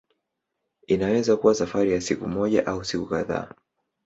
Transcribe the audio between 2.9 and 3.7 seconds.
kadhaa.